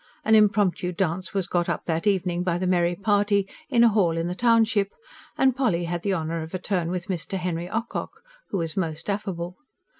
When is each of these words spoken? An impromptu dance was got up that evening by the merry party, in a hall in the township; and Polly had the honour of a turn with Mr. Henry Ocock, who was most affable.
An 0.25 0.33
impromptu 0.33 0.91
dance 0.91 1.35
was 1.35 1.45
got 1.45 1.69
up 1.69 1.85
that 1.85 2.07
evening 2.07 2.41
by 2.41 2.57
the 2.57 2.65
merry 2.65 2.95
party, 2.95 3.47
in 3.69 3.83
a 3.83 3.87
hall 3.89 4.17
in 4.17 4.25
the 4.25 4.33
township; 4.33 4.91
and 5.37 5.55
Polly 5.55 5.83
had 5.83 6.01
the 6.01 6.15
honour 6.15 6.41
of 6.41 6.55
a 6.55 6.59
turn 6.59 6.89
with 6.89 7.05
Mr. 7.05 7.37
Henry 7.37 7.69
Ocock, 7.69 8.23
who 8.49 8.57
was 8.57 8.75
most 8.75 9.11
affable. 9.11 9.57